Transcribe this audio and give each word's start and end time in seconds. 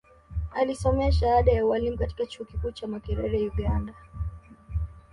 Alisomea 0.51 1.11
shahada 1.11 1.51
ya 1.51 1.65
Ualimu 1.65 1.97
katika 1.97 2.25
Chuo 2.25 2.45
Kikuu 2.45 2.71
cha 2.71 2.87
Makerere 2.87 3.47
Uganda 3.49 3.93